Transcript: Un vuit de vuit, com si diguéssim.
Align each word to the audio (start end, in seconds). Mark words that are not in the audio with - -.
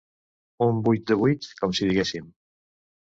Un 0.67 0.79
vuit 0.87 1.05
de 1.11 1.19
vuit, 1.19 1.45
com 1.61 1.77
si 1.81 1.91
diguéssim. 1.91 2.33